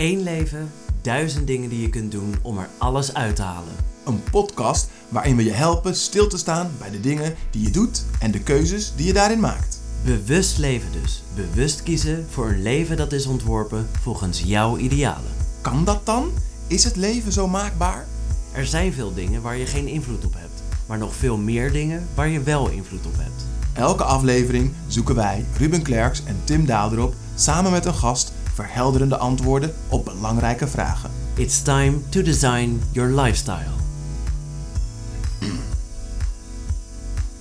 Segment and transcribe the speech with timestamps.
[0.00, 0.72] Eén leven,
[1.02, 3.72] duizend dingen die je kunt doen om er alles uit te halen.
[4.04, 8.04] Een podcast waarin we je helpen stil te staan bij de dingen die je doet
[8.20, 9.80] en de keuzes die je daarin maakt.
[10.04, 11.22] Bewust leven dus.
[11.34, 15.32] Bewust kiezen voor een leven dat is ontworpen volgens jouw idealen.
[15.60, 16.30] Kan dat dan?
[16.66, 18.06] Is het leven zo maakbaar?
[18.52, 22.06] Er zijn veel dingen waar je geen invloed op hebt, maar nog veel meer dingen
[22.14, 23.46] waar je wel invloed op hebt.
[23.72, 29.74] Elke aflevering zoeken wij, Ruben Klerks en Tim Daalderop, samen met een gast verhelderende antwoorden
[29.88, 31.10] op belangrijke vragen.
[31.34, 33.78] It's time to design your lifestyle.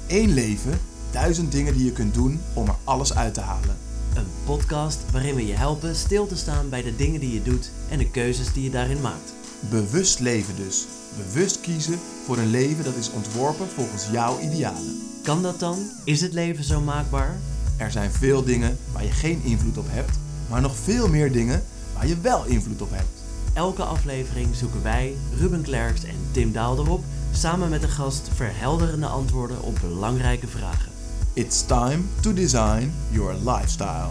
[0.08, 0.80] Eén leven,
[1.12, 3.78] duizend dingen die je kunt doen om er alles uit te halen.
[4.14, 7.72] Een podcast waarin we je helpen stil te staan bij de dingen die je doet
[7.90, 9.34] en de keuzes die je daarin maakt.
[9.60, 10.86] Bewust leven dus.
[11.18, 15.02] Bewust kiezen voor een leven dat is ontworpen volgens jouw idealen.
[15.24, 15.78] Kan dat dan?
[16.04, 17.38] Is het leven zo maakbaar?
[17.78, 21.64] Er zijn veel dingen waar je geen invloed op hebt, maar nog veel meer dingen
[21.94, 23.24] waar je wel invloed op hebt.
[23.54, 29.62] Elke aflevering zoeken wij, Ruben Klerks en Tim Daalderop, samen met een gast verhelderende antwoorden
[29.62, 30.92] op belangrijke vragen.
[31.34, 34.10] It's time to design your lifestyle.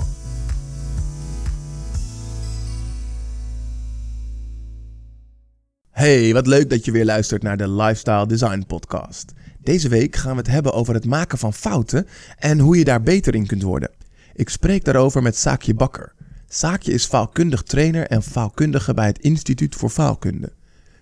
[5.90, 9.32] Hey, wat leuk dat je weer luistert naar de Lifestyle Design Podcast.
[9.62, 12.06] Deze week gaan we het hebben over het maken van fouten
[12.38, 13.90] en hoe je daar beter in kunt worden.
[14.34, 16.12] Ik spreek daarover met Saakje Bakker.
[16.50, 20.52] Saakje is faalkundig trainer en faalkundige bij het Instituut voor Faalkunde.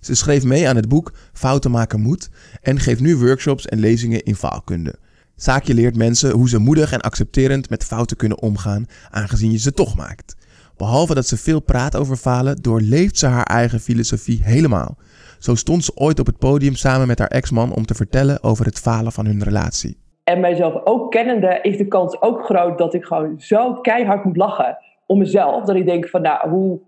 [0.00, 2.30] Ze schreef mee aan het boek Fouten maken moet
[2.62, 4.94] en geeft nu workshops en lezingen in faalkunde.
[5.36, 9.72] Saakje leert mensen hoe ze moedig en accepterend met fouten kunnen omgaan, aangezien je ze
[9.72, 10.36] toch maakt.
[10.76, 14.96] Behalve dat ze veel praat over falen, doorleeft ze haar eigen filosofie helemaal.
[15.38, 18.64] Zo stond ze ooit op het podium samen met haar ex-man om te vertellen over
[18.64, 19.96] het falen van hun relatie.
[20.24, 24.36] En mijzelf ook kennende is de kans ook groot dat ik gewoon zo keihard moet
[24.36, 25.64] lachen om mezelf.
[25.64, 26.80] Dat ik denk van nou, hoe,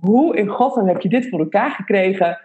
[0.00, 2.38] hoe in godsnaam heb je dit voor elkaar gekregen?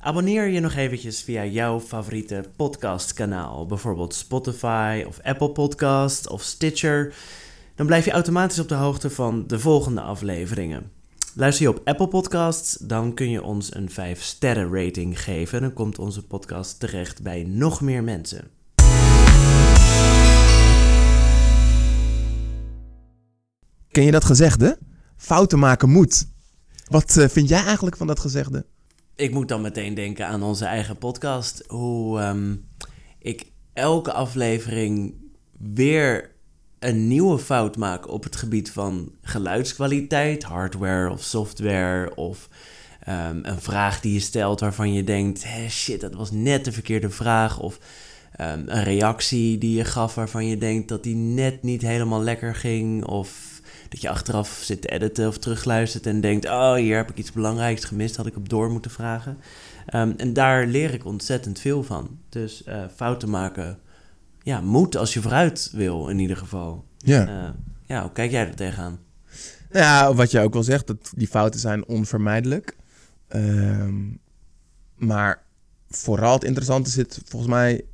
[0.00, 7.14] Abonneer je nog eventjes via jouw favoriete podcastkanaal, bijvoorbeeld Spotify of Apple Podcast of Stitcher.
[7.74, 10.90] Dan blijf je automatisch op de hoogte van de volgende afleveringen.
[11.34, 15.60] Luister je op Apple Podcasts, dan kun je ons een 5 sterren rating geven.
[15.60, 18.57] Dan komt onze podcast terecht bij nog meer mensen.
[23.90, 24.78] Ken je dat gezegde?
[25.16, 26.26] Fouten maken moet.
[26.88, 28.66] Wat eh, vind jij eigenlijk van dat gezegde?
[29.14, 31.64] Ik moet dan meteen denken aan onze eigen podcast.
[31.66, 32.56] Hoe ehm,
[33.18, 35.14] ik elke aflevering
[35.58, 36.30] weer
[36.78, 42.48] een nieuwe fout maak op het gebied van geluidskwaliteit, hardware of software of
[43.00, 46.72] ehm, een vraag die je stelt waarvan je denkt, hey, shit, dat was net de
[46.72, 47.78] verkeerde vraag of
[48.32, 52.54] ehm, een reactie die je gaf waarvan je denkt dat die net niet helemaal lekker
[52.54, 53.47] ging of
[53.88, 57.32] dat je achteraf zit te editen of terugluistert en denkt, oh, hier heb ik iets
[57.32, 59.38] belangrijks gemist, had ik op door moeten vragen.
[59.86, 62.18] Ehm, en daar leer ik ontzettend veel van.
[62.28, 63.78] Dus uh, fouten maken
[64.42, 66.84] ja, moet als je vooruit wil, in ieder geval.
[66.98, 67.28] Ja.
[67.28, 67.50] Uh,
[67.86, 68.98] ja, hoe kijk jij er tegenaan?
[69.70, 72.76] Ja, wat je ook wel zegt, dat die fouten zijn onvermijdelijk.
[73.28, 74.20] Um,
[74.94, 75.42] maar
[75.88, 77.84] vooral het interessante zit volgens mij,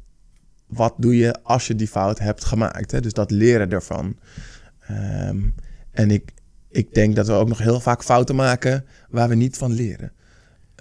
[0.66, 2.90] wat doe je als je die fout hebt gemaakt?
[2.90, 3.00] Hè?
[3.00, 4.16] Dus dat leren ervan.
[4.90, 5.54] Um,
[5.94, 6.32] en ik,
[6.68, 10.12] ik denk dat we ook nog heel vaak fouten maken waar we niet van leren.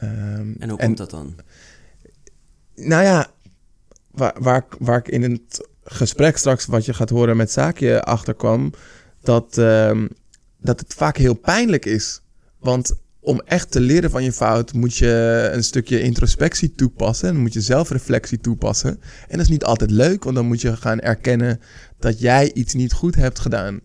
[0.04, 1.36] Um, en hoe komt dat dan?
[2.76, 3.28] Nou ja,
[4.12, 8.74] waar, waar, waar ik in het gesprek straks wat je gaat horen met Zaakje achterkwam,
[9.22, 10.10] dat, um,
[10.58, 12.22] dat het vaak heel pijnlijk is.
[12.60, 17.30] Want om echt te leren van je fout moet je een stukje introspectie toepassen.
[17.30, 19.02] En moet je zelfreflectie toepassen.
[19.28, 21.60] En dat is niet altijd leuk, want dan moet je gaan erkennen
[22.00, 23.80] dat jij iets niet goed hebt gedaan.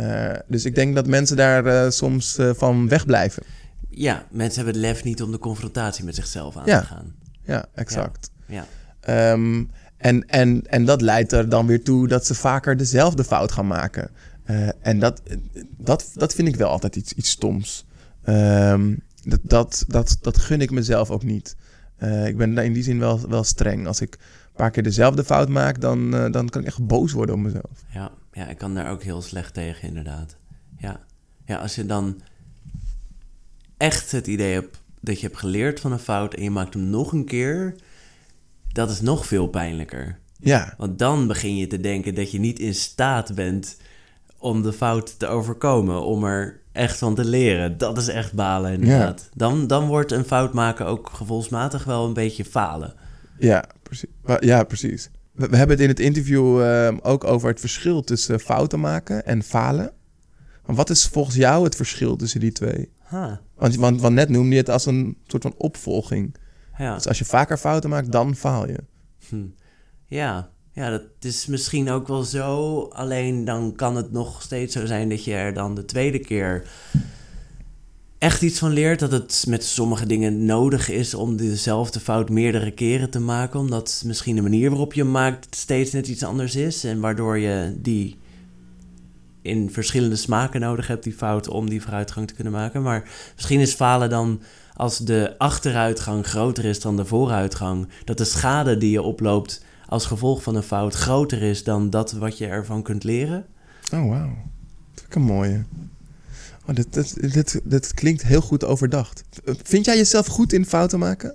[0.00, 3.42] Uh, dus ik denk dat mensen daar uh, soms uh, van wegblijven.
[3.88, 6.80] Ja, mensen hebben het lef niet om de confrontatie met zichzelf aan ja.
[6.80, 7.14] te gaan.
[7.44, 8.30] Ja, exact.
[8.46, 8.64] Ja.
[9.02, 9.32] ja.
[9.32, 13.52] Um, en, en, en dat leidt er dan weer toe dat ze vaker dezelfde fout
[13.52, 14.10] gaan maken.
[14.80, 15.22] en dat,
[15.76, 17.86] dat, dat vind ik wel altijd iets, iets stoms.
[18.24, 21.56] Um, dat, dat, dat, dat gun ik mezelf ook niet.
[22.24, 23.86] ik ben daar in die zin wel, wel streng.
[23.86, 27.34] Als ik een paar keer dezelfde fout maak, dan, dan kan ik echt boos worden
[27.34, 27.84] op mezelf.
[27.92, 30.36] Ja, ja, ik kan daar ook heel slecht tegen, inderdaad.
[30.78, 31.00] Ja,
[31.44, 32.20] ja als je dan
[33.76, 36.90] echt het idee hebt dat je hebt geleerd van een fout en je maakt hem
[36.90, 37.74] nog een keer,
[38.72, 40.18] dat is nog veel pijnlijker.
[40.38, 40.74] Ja.
[40.76, 43.76] Want dan begin je te denken dat je niet in staat bent
[44.38, 47.78] om de fout te overkomen, om er echt van te leren.
[47.78, 49.20] Dat is echt balen, inderdaad.
[49.20, 49.28] Ja.
[49.34, 52.94] Dan, dan wordt een fout maken ook gevoelsmatig wel een beetje falen.
[53.38, 54.10] Ja, precies.
[54.40, 55.10] Ja, precies.
[55.32, 59.26] We, we hebben het in het interview ehm, ook over het verschil tussen fouten maken
[59.26, 59.92] en falen.
[60.66, 62.90] Maar wat is volgens jou het verschil tussen die twee?
[63.10, 63.32] Huh.
[63.54, 66.34] Want, want, want net noemde je het als een soort van opvolging.
[66.78, 66.94] Ja.
[66.94, 68.78] Dus als je vaker fouten maakt, dan faal je.
[69.28, 69.46] Hm.
[70.06, 70.50] Ja.
[70.72, 72.82] ja, dat is misschien ook wel zo.
[72.82, 76.70] Alleen dan kan het nog steeds zo zijn dat je er dan de tweede keer
[78.20, 78.98] echt iets van leert.
[78.98, 83.60] Dat het met sommige dingen nodig is om dezelfde fout meerdere keren te maken.
[83.60, 86.84] Omdat misschien de manier waarop je maakt steeds net iets anders is.
[86.84, 88.18] En waardoor je die
[89.42, 92.82] in verschillende smaken nodig hebt, die fout, om die vooruitgang te kunnen maken.
[92.82, 94.42] Maar misschien is falen dan
[94.74, 97.88] als de achteruitgang groter is dan de vooruitgang.
[98.04, 102.12] Dat de schade die je oploopt als gevolg van een fout groter is dan dat
[102.12, 103.46] wat je ervan kunt leren.
[103.92, 104.36] Oh, wauw.
[104.94, 105.64] Dat ik een mooie.
[106.70, 109.22] Oh, dit, dit, dit, dit klinkt heel goed overdacht.
[109.44, 111.34] Vind jij jezelf goed in fouten maken?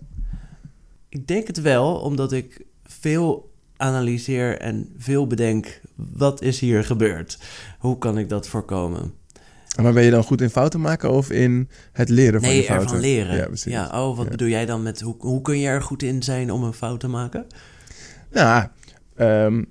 [1.10, 5.82] Ik denk het wel, omdat ik veel analyseer en veel bedenk.
[5.96, 7.38] Wat is hier gebeurd?
[7.80, 9.14] Hoe kan ik dat voorkomen?
[9.82, 12.64] Maar ben je dan goed in fouten maken of in het leren van Nee, je
[12.64, 12.86] fouten?
[12.88, 13.36] ervan leren.
[13.36, 13.72] Ja, precies.
[13.72, 14.32] Ja, oh, wat Ja.
[14.32, 17.00] bedoel jij dan met hoe, hoe kun je er goed in zijn om een fout
[17.00, 17.46] te maken?
[18.32, 18.68] Nou,
[19.16, 19.64] ehm,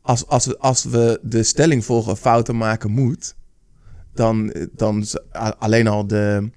[0.00, 3.34] als, als, we, als we de stelling volgen fouten maken moet,
[4.14, 5.04] dan, dan
[5.58, 6.50] alleen al de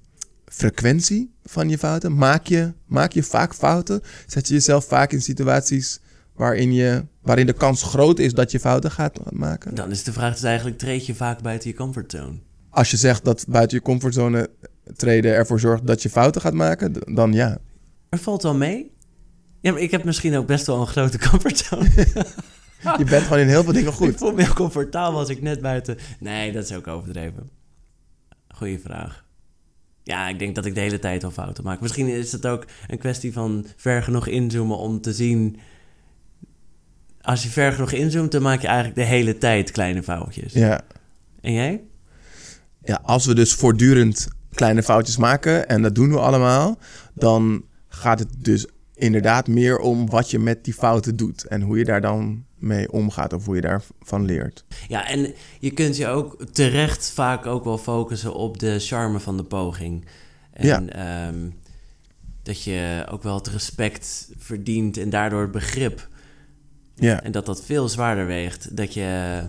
[0.44, 2.14] frequentie van je fouten.
[2.14, 4.00] Maak je, maak je vaak fouten?
[4.26, 6.00] Zet je jezelf vaak in situaties
[6.34, 9.74] waarin, je, waarin de kans groot is dat je fouten gaat maken?
[9.74, 12.38] Dan is de vraag dus eigenlijk, treed je vaak buiten je comfortzone?
[12.70, 14.50] Als je zegt dat buiten je comfortzone
[14.96, 17.58] treden ervoor zorgt dat je fouten gaat maken, dan ja.
[18.08, 18.94] Er valt wel mee.
[19.60, 21.88] Ja, maar ik heb misschien ook best wel een grote comfortzone.
[22.98, 24.16] Je bent gewoon in heel veel dingen Ik goed.
[24.16, 25.96] voel me heel comfortabel als ik net buiten...
[26.20, 27.50] Nee, dat is ook overdreven.
[28.48, 29.24] Goeie vraag.
[30.02, 31.80] Ja, ik denk dat ik de hele tijd al fouten maak.
[31.80, 35.58] Misschien is het ook een kwestie van ver genoeg inzoomen om te zien...
[37.20, 40.52] Als je ver genoeg inzoomt, dan maak je eigenlijk de hele tijd kleine foutjes.
[40.52, 40.80] Ja.
[41.40, 41.82] En jij?
[42.86, 46.78] ja, als we dus voortdurend kleine foutjes maken, en dat doen we allemaal,
[47.14, 51.78] dan gaat het dus inderdaad meer om wat je met die fouten doet en hoe
[51.78, 54.64] je daar dan mee omgaat of hoe je daarvan leert.
[54.88, 59.36] Ja, en je kunt je ook terecht vaak ook wel focussen op de charme van
[59.36, 60.04] de poging.
[60.52, 60.82] En Ja.
[61.28, 61.48] ehm,
[62.42, 66.08] dat je ook wel het respect verdient en daardoor het begrip.
[66.94, 68.76] Ja, En dat dat veel zwaarder weegt.
[68.76, 69.40] Dat je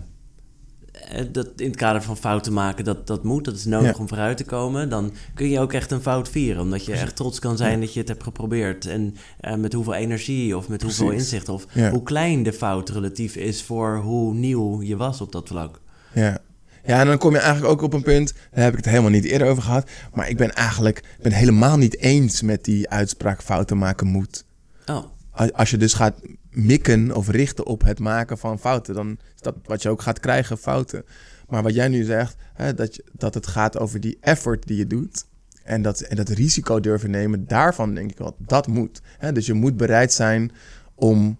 [1.32, 3.98] dat in het kader van fouten maken, dat, dat moet, dat is nodig Ja.
[4.00, 4.88] om vooruit te komen.
[4.88, 6.62] Dan kun je ook echt een fout vieren.
[6.62, 8.86] Omdat je echt trots kan zijn dat je het hebt geprobeerd.
[8.86, 11.48] En eh, met hoeveel energie of met hoeveel inzicht.
[11.48, 11.90] Of Ja.
[11.90, 15.80] hoe klein de fout relatief is voor hoe nieuw je was op dat vlak.
[16.14, 16.38] ja.
[16.86, 19.10] Ja, en dan kom je eigenlijk ook op een punt, daar heb ik het helemaal
[19.10, 22.88] niet eerder over gehad, maar ik ben eigenlijk ik ben helemaal niet eens met die
[22.90, 24.44] uitspraak fouten maken moet.
[24.86, 25.04] Oh,
[25.52, 26.14] Als je dus gaat
[26.50, 30.20] mikken of richten op het maken van fouten, dan is dat wat je ook gaat
[30.20, 31.04] krijgen, fouten.
[31.48, 34.76] Maar wat jij nu zegt, hè, dat, je, dat het gaat over die effort die
[34.76, 35.24] je doet
[35.64, 39.00] en dat, en dat risico durven nemen, daarvan denk ik wel, dat moet.
[39.18, 40.52] Hè, dus je moet bereid zijn
[40.94, 41.36] om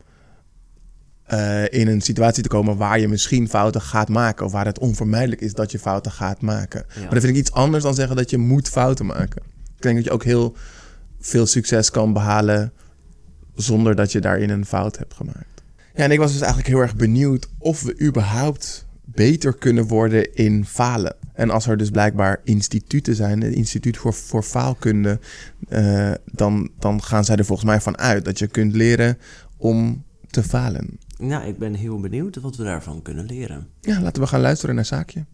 [1.23, 4.79] eh, in een situatie te komen waar je misschien fouten gaat maken of waar het
[4.79, 6.85] onvermijdelijk is dat je fouten gaat maken.
[6.89, 7.01] Ja.
[7.01, 9.43] Maar dat vind ik iets anders dan zeggen dat je moet fouten maken.
[9.77, 10.57] Ik denk dat je ook heel
[11.21, 12.73] veel succes kan behalen
[13.61, 15.63] zonder dat je daarin een fout hebt gemaakt.
[15.95, 20.35] Ja, en ik was dus eigenlijk heel erg benieuwd of we überhaupt beter kunnen worden
[20.35, 21.17] in falen.
[21.33, 25.19] En als er dus blijkbaar instituten zijn, het instituut voor, voor faalkunde,
[25.69, 29.19] eh, dan, dan gaan zij er volgens mij van uit dat je kunt leren
[29.57, 30.99] om te falen.
[31.19, 33.67] nou, ik ben heel benieuwd wat we daarvan kunnen leren.
[33.81, 35.25] Ja, laten we gaan luisteren naar Zaakje.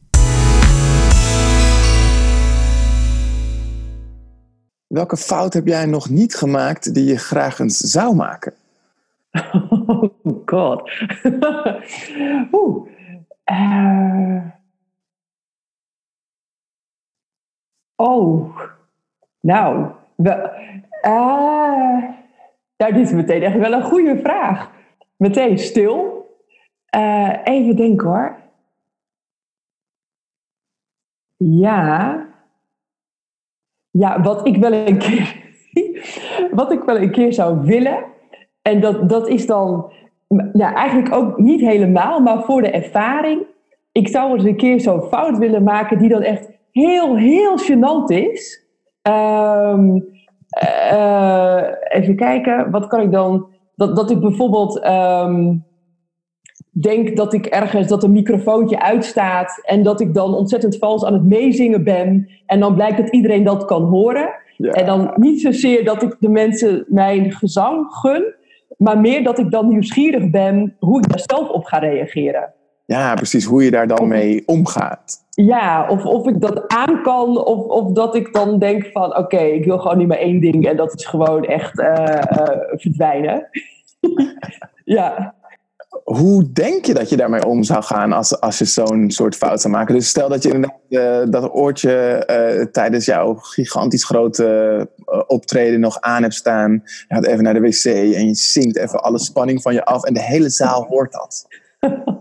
[4.86, 8.54] Welke fout heb jij nog niet gemaakt die je graag eens zou maken?
[9.86, 10.90] Oh god.
[12.52, 12.88] Oeh.
[13.44, 14.44] Eh.
[17.96, 18.58] Oh.
[19.40, 19.90] Nou.
[20.16, 22.02] Eh,
[22.76, 24.70] nou, dit is meteen echt wel een goede vraag.
[25.16, 26.26] Meteen stil.
[26.86, 28.36] Eh, even denken hoor.
[31.36, 32.23] Ja.
[33.98, 35.36] Ja, wat ik wel een keer,
[36.60, 38.04] wat ik wel een keer zou willen.
[38.62, 39.92] En dat, dat is dan
[40.28, 43.42] nou, eigenlijk ook niet helemaal, maar voor de ervaring.
[43.92, 48.06] Ik zou eens een keer zo'n fout willen maken die dan echt heel, heel gênant
[48.06, 48.66] is.
[49.02, 50.00] Ehm,
[50.48, 53.46] eh, even kijken, wat kan ik dan...
[53.76, 55.56] Dat, dat ik bijvoorbeeld ehm,
[56.82, 61.12] denk dat ik ergens dat een microfoontje uitstaat en dat ik dan ontzettend vals aan
[61.12, 62.28] het meezingen ben.
[62.46, 64.30] En dan blijkt dat iedereen dat kan horen.
[64.56, 64.72] Ja.
[64.72, 68.34] En dan niet zozeer dat ik de mensen mijn gezang gun,
[68.76, 72.52] Maar meer dat ik dan nieuwsgierig ben hoe ik daar zelf op ga reageren.
[72.86, 73.44] Ja, precies.
[73.44, 75.24] Hoe je daar dan mee omgaat.
[75.30, 79.38] Ja, of, of ik dat aan kan, of, of dat ik dan denk van oké,
[79.38, 82.18] ik wil gewoon niet maar één ding en dat is gewoon echt uh,
[82.76, 83.48] verdwijnen.
[84.84, 85.34] ja.
[86.04, 89.60] Hoe denk je dat je daarmee om zou gaan als, als je zo'n soort fout
[89.60, 89.94] zou maken?
[89.94, 94.88] Dus stel dat je inderdaad uh, dat oortje uh, tijdens jouw gigantisch grote
[95.26, 96.72] optreden nog aan hebt staan.
[96.84, 100.04] Je gaat even naar de wc en je zingt even alle spanning van je af
[100.04, 101.46] en de hele zaal hoort dat.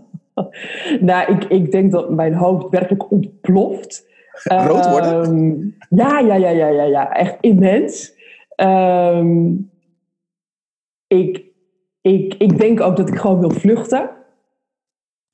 [1.00, 4.06] nou, ik, ik denk dat mijn hoofd werkelijk ontploft.
[4.42, 5.28] Rood worden?
[5.28, 8.12] Um, ja, ja, ja, ja, ja, ja, echt immens.
[8.56, 9.70] Um,
[11.06, 11.44] ik,
[12.04, 14.10] ik, ik denk ook dat ik gewoon wil vluchten.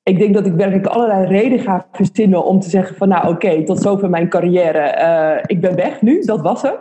[0.02, 3.64] Ik denk dat ik werkelijk allerlei redenen ga verzinnen om te zeggen van nou oké,
[3.64, 4.96] tot zover mijn carrière.
[4.98, 6.78] Uh, ik ben weg nu, dat was het.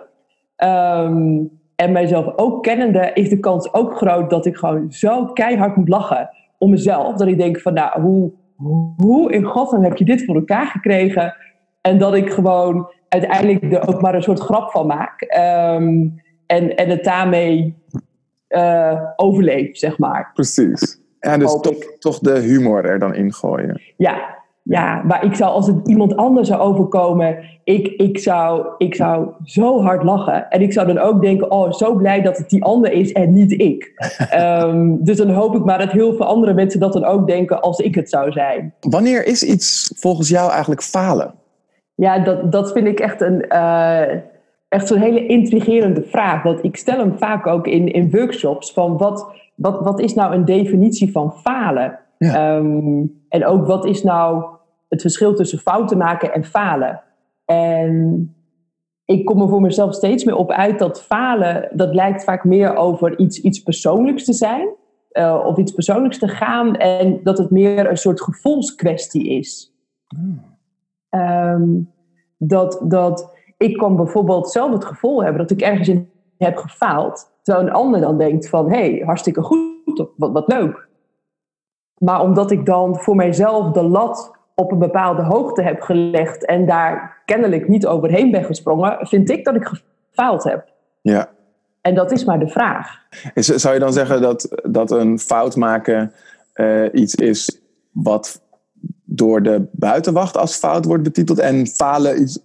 [0.58, 5.75] Um, en mijzelf ook kennende is de kans ook groot dat ik gewoon zo keihard
[5.75, 7.15] moet lachen om mezelf.
[7.15, 8.31] Dat ik denk van, nou, hoe,
[8.98, 11.36] hoe in godsnaam heb je dit voor elkaar gekregen?
[11.81, 15.22] En dat ik gewoon uiteindelijk er ook maar een soort grap van maak.
[15.22, 17.75] Um, en, en het daarmee
[18.50, 20.32] uh, overleef, zeg maar.
[20.34, 21.00] Precies.
[21.20, 23.82] Ja, dus toch, toch de humor er dan in gooien.
[23.98, 28.96] Ja, ja, maar ik zou, als het iemand anders zou overkomen, ik, ik, zou, ik
[28.96, 30.50] zou zo hard lachen.
[30.50, 33.34] En ik zou dan ook denken, oh, zo blij dat het die ander is en
[33.34, 33.91] niet ik.
[34.36, 37.62] um, dus dan hoop ik maar dat heel veel andere mensen dat dan ook denken
[37.62, 38.74] als ik het zou zijn.
[38.79, 41.34] Wanneer is iets volgens jou eigenlijk falen?
[41.96, 43.46] Ja, dat, dat vind ik echt een...
[43.50, 44.01] Uh,
[44.70, 46.44] echt zo'n hele intrigerende vraag.
[46.44, 50.34] Want ik stel hem vaak ook in, in workshops van wat, wat, wat is nou
[50.34, 52.00] een definitie van falen?
[52.18, 52.58] Ja.
[52.58, 54.46] Um, en ook wat is nou
[54.88, 57.02] het verschil tussen fouten maken en falen?
[57.46, 58.36] En
[59.06, 62.76] ik kom er voor mezelf steeds meer op uit dat falen, dat lijkt vaak meer
[62.76, 64.78] over iets, iets persoonlijks te zijn.
[65.14, 66.76] Uh, of iets persoonlijks te gaan.
[66.76, 69.74] En dat het meer een soort gevoelskwestie is.
[70.08, 70.42] Hmm.
[71.10, 71.92] Um,
[72.38, 77.32] dat, dat ik kan bijvoorbeeld zelf het gevoel hebben dat ik ergens in heb gefaald.
[77.42, 80.88] Terwijl een ander dan denkt van, hé, hey, hartstikke goed, wat, wat leuk.
[81.98, 86.66] Maar omdat ik dan voor mijzelf de lat op een bepaalde hoogte heb gelegd en
[86.66, 89.72] daar kennelijk niet overheen ben gesprongen, vind ik dat ik
[90.12, 90.68] gefaald heb.
[91.01, 91.30] Ja.
[91.82, 93.08] En dat is maar de vraag.
[93.34, 96.13] Is, zou je dan zeggen dat, dat een fout maken
[96.56, 97.62] uh, iets is
[97.92, 98.42] wat
[99.20, 102.40] door de buitenwacht als fout wordt betiteld en falen iets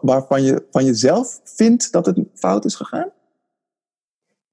[0.00, 3.08] waarvan je van jezelf vindt dat het fout is gegaan?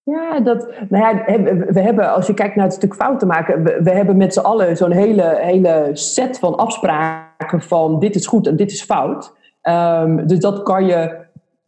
[0.04, 1.40] Ja, dat, nou ja,
[1.72, 4.40] we hebben, als je kijkt naar het stuk fouten maken, we, we hebben met z'n
[4.40, 9.34] allen zo'n hele, hele set van afspraken van dit is goed en dit is fout.
[9.64, 11.20] Um, dus dat kan je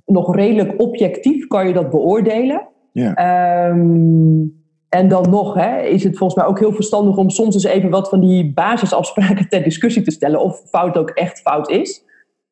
[0.06, 2.68] nog redelijk objectief kan je dat beoordelen.
[2.92, 3.68] Ja.
[3.70, 4.63] Um,
[4.94, 7.90] en dan nog hè, is het volgens mij ook heel verstandig om soms eens even
[7.90, 12.04] wat van die basisafspraken ter discussie te stellen of fout ook echt fout is.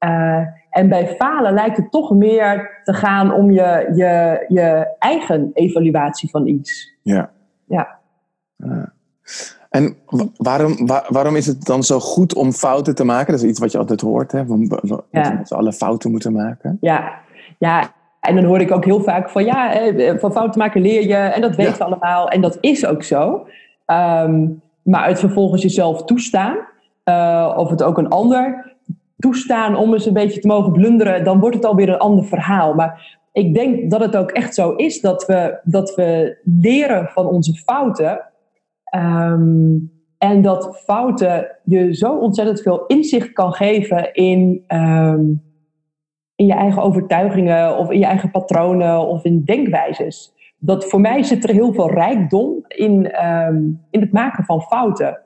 [0.06, 5.52] Uh, en bij falen lijkt het toch meer te gaan om je, je, je eigen
[5.54, 6.96] evaluatie van iets.
[7.02, 7.32] Ja.
[7.68, 8.00] ja.
[8.58, 8.84] Uh,
[9.70, 9.96] en
[10.38, 13.34] waarom, waar, waarom is het dan zo goed om fouten te maken?
[13.34, 14.46] Dat is iets wat je altijd hoort, hè?
[14.46, 15.42] Dat ja.
[15.44, 16.78] we alle fouten moeten maken.
[16.82, 17.20] Ja,
[17.58, 17.94] ja.
[18.22, 19.74] En dan hoor ik ook heel vaak van ja,
[20.20, 22.30] van fouten maken leer je en dat weten we allemaal.
[22.30, 23.48] En dat is ook zo.
[23.86, 26.58] Um, maar het vervolgens jezelf toestaan,
[27.06, 28.76] uh, of het ook een ander
[29.18, 32.74] toestaan om eens een beetje te mogen blunderen, dan wordt het alweer een ander verhaal.
[32.74, 37.28] Maar ik denk dat het ook echt zo is dat we, dat we leren van
[37.28, 38.22] onze fouten.
[38.96, 45.42] Um, en dat fouten je zo ontzettend veel inzicht kan geven in, um,
[46.42, 50.34] in je eigen overtuigingen of in je eigen patronen of in denkwijzes.
[50.58, 55.20] Dat voor mij zit er heel veel rijkdom in, um, in het maken van fouten.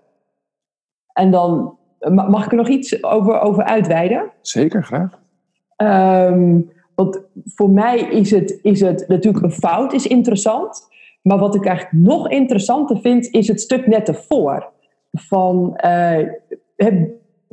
[1.14, 1.78] En dan
[2.14, 4.32] Mag ik er nog iets over, over uitweiden?
[4.42, 5.20] Zeker, graag.
[5.78, 10.88] Um, want voor mij is het, is het natuurlijk een fout is interessant.
[11.22, 14.72] Maar wat ik eigenlijk nog interessanter vind, is het stuk net ervoor.
[15.12, 16.28] Van, uh,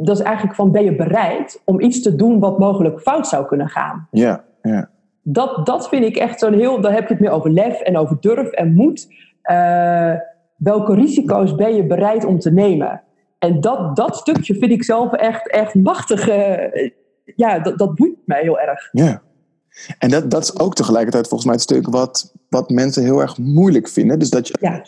[0.05, 3.47] dat is eigenlijk van, ben je bereid om iets te doen wat mogelijk fout zou
[3.47, 4.09] kunnen gaan?
[4.11, 4.91] Ja, ja.
[5.23, 7.97] Dat, dat vind ik echt zo'n heel, dan heb je het meer over lef en
[7.97, 9.09] over durf en moed.
[9.51, 10.15] Uh,
[10.57, 13.03] welke risico's ben je bereid om te nemen?
[13.39, 16.29] En dat, dat stukje vind ik zelf echt, echt machtig.
[16.29, 16.91] Uh,
[17.37, 18.89] ja, dat, dat boeit mij heel erg.
[18.93, 19.23] Ja.
[19.99, 23.39] En dat, dat is ook tegelijkertijd volgens mij het stuk wat, wat mensen heel erg
[23.39, 24.19] moeilijk vinden.
[24.19, 24.85] Dus dat je ja.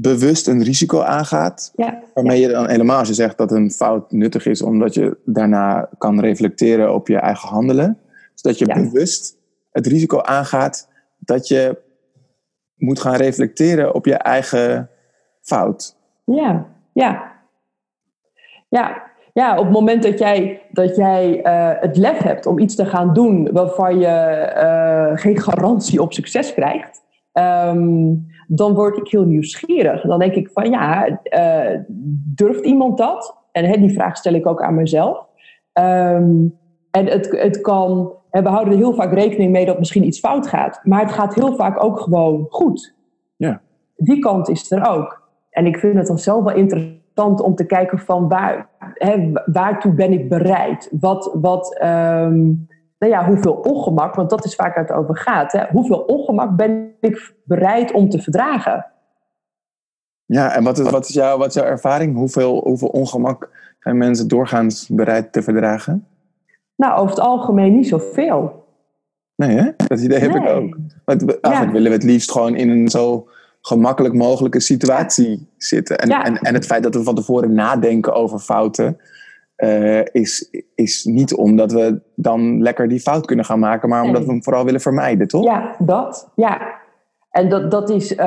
[0.00, 1.72] Bewust een risico aangaat.
[1.76, 2.02] Ja.
[2.14, 5.88] Waarmee je dan helemaal, als je zegt dat een fout nuttig is, omdat je daarna
[5.98, 7.98] kan reflecteren op je eigen handelen.
[8.32, 9.36] Dus dat je bewust
[9.70, 10.88] het risico aangaat
[11.18, 11.78] dat je
[12.76, 14.90] moet gaan reflecteren op je eigen
[15.40, 15.96] fout.
[16.24, 17.32] Ja, ja.
[18.68, 19.02] Ja,
[19.32, 22.86] ja op het moment dat jij, dat jij uh, het lef hebt om iets te
[22.86, 27.00] gaan doen waarvan je uh, geen garantie op succes krijgt,
[27.32, 30.02] um, dan word ik heel nieuwsgierig.
[30.02, 31.80] Dan denk ik van ja, uh,
[32.34, 33.36] durft iemand dat?
[33.52, 35.26] En hè, die vraag stel ik ook aan mezelf.
[35.80, 36.58] Um,
[36.90, 40.18] en het, het kan, en we houden er heel vaak rekening mee dat misschien iets
[40.18, 42.94] fout gaat, maar het gaat heel vaak ook gewoon goed.
[43.36, 43.60] Ja.
[43.96, 45.28] Die kant is er ook.
[45.50, 49.92] En ik vind het dan zelf wel interessant om te kijken van waar, hè, waartoe
[49.92, 50.88] ben ik bereid?
[51.00, 52.68] Wat, wat, um,
[53.00, 55.52] nou ja, hoeveel ongemak, want dat is vaak waar het over gaat.
[55.52, 55.64] Hè?
[55.70, 58.86] Hoeveel ongemak ben ik bereid om te verdragen?
[60.24, 62.16] Ja, en wat is, wat is, jouw, wat is jouw ervaring?
[62.16, 66.06] Hoeveel, hoeveel ongemak zijn mensen doorgaans bereid te verdragen?
[66.76, 68.64] Nou, over het algemeen niet zoveel.
[69.36, 69.70] Nee, hè?
[69.76, 70.42] Dat idee heb nee.
[70.42, 70.76] ik ook.
[71.04, 71.70] Want eigenlijk ja.
[71.72, 73.28] willen we het liefst gewoon in een zo
[73.60, 75.46] gemakkelijk mogelijke situatie ja.
[75.56, 75.98] zitten.
[75.98, 76.24] En, ja.
[76.24, 78.98] en, en het feit dat we van tevoren nadenken over fouten,
[79.60, 84.24] uh, is, is niet omdat we dan lekker die fout kunnen gaan maken, maar omdat
[84.24, 85.44] we hem vooral willen vermijden, toch?
[85.44, 86.30] Ja, dat.
[86.34, 86.78] Ja.
[87.30, 88.18] En dat, dat is, uh,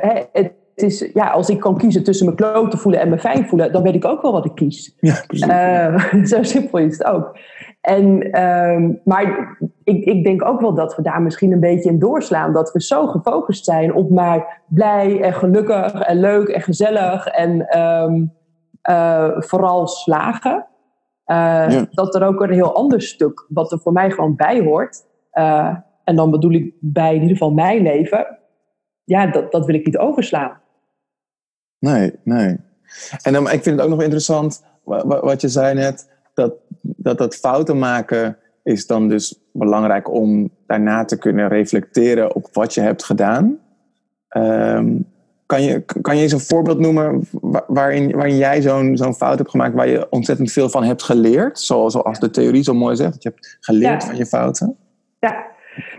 [0.00, 3.18] hè, het is, ja, als ik kan kiezen tussen me kloot te voelen en me
[3.18, 4.94] fijn voelen, dan weet ik ook wel wat ik kies.
[5.00, 5.46] Ja, precies.
[5.46, 7.36] Uh, zo simpel is het ook.
[7.80, 11.98] En, um, maar ik, ik denk ook wel dat we daar misschien een beetje in
[11.98, 12.52] doorslaan.
[12.52, 17.80] Dat we zo gefocust zijn op maar blij en gelukkig en leuk en gezellig en
[17.80, 18.32] um,
[18.90, 20.66] uh, vooral slagen.
[21.34, 21.86] Ja.
[21.90, 25.04] Dat er ook een heel ander stuk, wat er voor mij gewoon bij hoort.
[25.32, 28.38] Uh, en dan bedoel ik bij in ieder geval mijn leven.
[29.04, 30.60] Ja, dat, dat wil ik niet overslaan.
[31.78, 32.56] Nee, nee.
[33.22, 36.54] En dan, ik vind het ook nog interessant, wat je zei net, dat
[36.98, 42.74] dat, dat fouten maken is dan dus belangrijk om daarna te kunnen reflecteren op wat
[42.74, 43.58] je hebt gedaan.
[44.36, 45.06] Um,
[45.48, 47.28] kan, je, kan je eens een voorbeeld noemen
[47.66, 51.60] waarin, waarin jij zo'n zo'n fout hebt gemaakt waar je ontzettend veel van hebt geleerd?
[51.60, 54.08] Zoals, zoals de theorie zo mooi zegt, dat je hebt geleerd ja.
[54.08, 54.76] van je fouten.
[55.18, 55.46] Ja,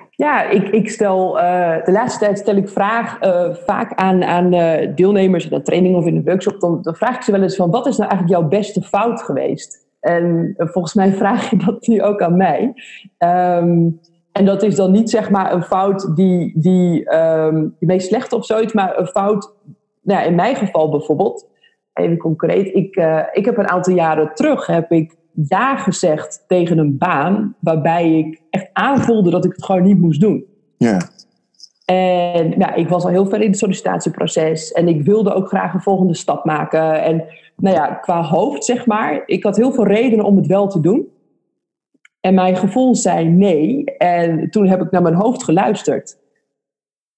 [0.10, 4.54] ja, ik, ik stel uh, de laatste tijd stel ik vraag uh, vaak aan, aan
[4.54, 6.60] uh, deelnemers in een training of in een workshop.
[6.60, 9.22] Dan, dan vraag ik ze wel eens van wat is nou eigenlijk jouw beste fout
[9.22, 9.88] geweest?
[10.00, 12.74] En volgens mij vraag je dat nu ook aan mij.
[13.18, 14.00] Um,
[14.40, 18.34] en dat is dan niet zeg maar een fout die, die um, je meest slecht
[18.34, 19.54] of zoiets, maar een fout,
[20.02, 21.48] nou, in mijn geval bijvoorbeeld,
[21.94, 25.16] even concreet, ik, uh, ik heb een aantal jaren terug heb ik
[25.48, 30.22] ja gezegd tegen een baan waarbij ik echt aanvoelde dat ik het gewoon niet moest
[30.22, 30.46] doen.
[30.78, 30.98] Ja.
[31.86, 35.74] En nou, ik was al heel ver in het sollicitatieproces en ik wilde ook graag
[35.74, 37.04] een volgende stap maken.
[37.04, 37.24] En
[37.56, 40.80] nou ja, qua hoofd zeg maar, ik had heel veel redenen om het wel te
[40.80, 41.08] doen.
[42.20, 43.84] En mijn gevoel zei nee.
[43.98, 46.18] En toen heb ik naar mijn hoofd geluisterd.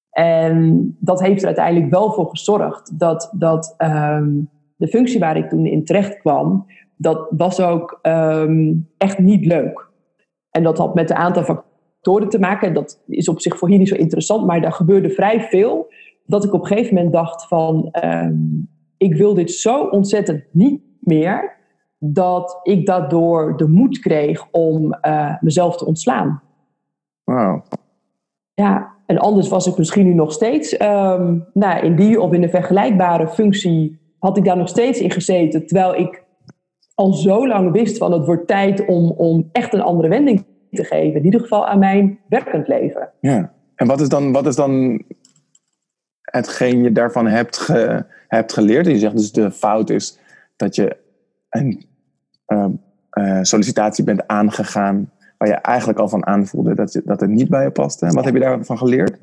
[0.09, 5.49] En dat heeft er uiteindelijk wel voor gezorgd dat, dat um, de functie waar ik
[5.49, 6.65] toen in terecht kwam,
[6.97, 9.89] dat was ook um, echt niet leuk.
[10.49, 12.73] En dat had met een aantal factoren te maken.
[12.73, 15.93] Dat is op zich voor hier niet zo interessant, maar daar gebeurde vrij veel.
[16.25, 20.81] Dat ik op een gegeven moment dacht van, um, ik wil dit zo ontzettend niet
[20.99, 21.59] meer
[22.03, 26.41] dat ik daardoor de moed kreeg om uh, mezelf te ontslaan.
[27.23, 27.63] Wauw.
[28.53, 32.43] Ja, en anders was ik misschien nu nog steeds um, nou, in die of in
[32.43, 36.23] een vergelijkbare functie, had ik daar nog steeds in gezeten, terwijl ik
[36.95, 40.83] al zo lang wist van het wordt tijd om, om echt een andere wending te
[40.83, 41.19] geven.
[41.19, 43.09] In ieder geval aan mijn werkend leven.
[43.19, 45.03] Ja, en wat is dan, wat is dan
[46.21, 48.85] hetgeen je daarvan hebt, ge, hebt geleerd?
[48.85, 50.19] Je zegt dus de fout is
[50.55, 50.97] dat je
[51.49, 51.89] een
[53.41, 57.63] sollicitatie bent aangegaan waar je eigenlijk al van aanvoelde dat, je, dat het niet bij
[57.63, 58.07] je paste.
[58.07, 59.17] Wat heb je daarvan geleerd?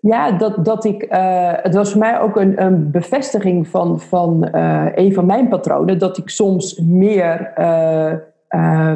[0.00, 4.48] Ja, dat, dat ik, uh, het was voor mij ook een, een bevestiging van, van
[4.54, 8.12] uh, een van mijn patronen, dat ik soms meer uh,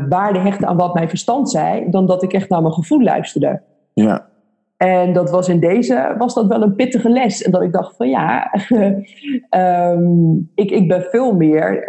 [0.08, 3.60] waarde hechtte aan wat mijn verstand zei, dan dat ik echt naar mijn gevoel luisterde.
[3.92, 4.26] Ja.
[4.82, 7.42] En dat was in deze, was dat wel een pittige les.
[7.42, 8.52] En dat ik dacht van ja,
[9.50, 11.86] um, ik, ik ben veel meer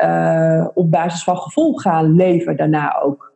[0.74, 3.34] op basis van gevoel gaan leven daarna ook.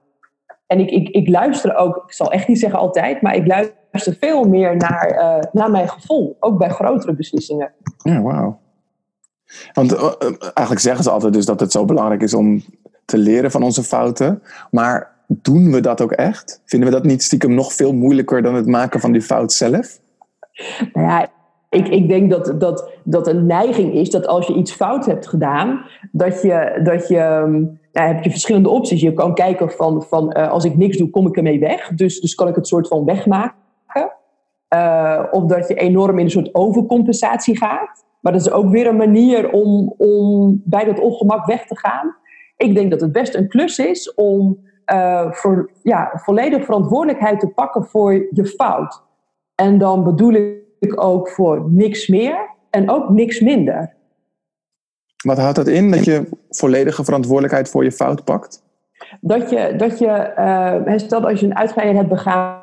[0.67, 4.15] En ik, ik, ik luister ook, ik zal echt niet zeggen altijd, maar ik luister
[4.19, 6.37] veel meer naar, uh, naar mijn gevoel.
[6.39, 7.71] Ook bij grotere beslissingen.
[7.97, 8.59] Ja, wauw.
[9.73, 12.63] Want uh, eigenlijk zeggen ze altijd dus dat het zo belangrijk is om
[13.05, 14.43] te leren van onze fouten.
[14.71, 16.61] Maar doen we dat ook echt?
[16.65, 19.99] Vinden we dat niet stiekem nog veel moeilijker dan het maken van die fout zelf?
[20.93, 21.27] Nou ja,
[21.69, 25.27] ik, ik denk dat, dat, dat een neiging is dat als je iets fout hebt
[25.27, 27.15] gedaan, dat je, dat je
[27.91, 29.01] ja, heb je verschillende opties.
[29.01, 31.87] Je kan kijken van, van uh, als ik niks doe, kom ik ermee weg.
[31.87, 33.65] Dus, dus kan ik het soort van wegmaken.
[34.75, 38.05] Uh, of dat je enorm in een soort overcompensatie gaat.
[38.19, 42.15] Maar dat is ook weer een manier om, om bij dat ongemak weg te gaan.
[42.57, 44.57] Ik denk dat het best een klus is om
[44.93, 49.03] uh, voor, ja, volledig verantwoordelijkheid te pakken voor je fout.
[49.55, 50.33] En dan bedoel
[50.79, 53.95] ik ook voor niks meer en ook niks minder.
[55.25, 58.63] Wat houdt dat in, dat je volledige verantwoordelijkheid voor je fout pakt?
[59.21, 60.33] Dat je, dat je
[60.87, 62.61] uh, stel als je een uitglijder hebt begaan,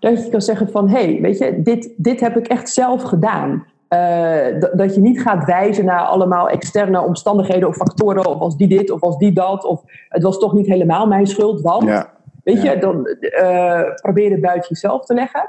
[0.00, 3.02] dat je kan zeggen van, hé, hey, weet je, dit, dit heb ik echt zelf
[3.02, 3.66] gedaan.
[3.92, 8.68] Uh, dat je niet gaat wijzen naar allemaal externe omstandigheden of factoren, of als die
[8.68, 12.10] dit of als die dat, of het was toch niet helemaal mijn schuld, want, ja.
[12.44, 15.48] weet je, dan uh, probeer het buiten jezelf te leggen.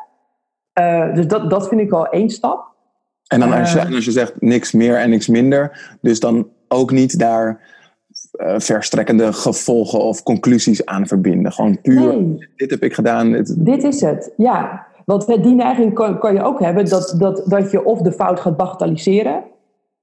[0.80, 2.72] Uh, dus dat, dat vind ik al één stap.
[3.28, 6.92] En dan als je, als je zegt niks meer en niks minder, dus dan ook
[6.92, 7.60] niet daar
[8.58, 11.52] verstrekkende gevolgen of conclusies aan verbinden.
[11.52, 12.50] Gewoon puur, nee.
[12.56, 13.32] dit heb ik gedaan.
[13.32, 14.88] Dit, dit is het, ja.
[15.06, 18.40] Want die neiging kan, kan, je ook hebben dat, dat, dat je of de fout
[18.40, 19.44] gaat bagatelliseren.